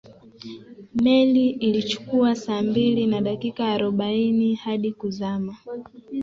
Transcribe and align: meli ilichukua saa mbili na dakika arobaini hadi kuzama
meli 1.01 1.49
ilichukua 1.49 2.35
saa 2.35 2.61
mbili 2.61 3.07
na 3.07 3.21
dakika 3.21 3.67
arobaini 3.67 4.55
hadi 4.55 4.91
kuzama 4.93 5.57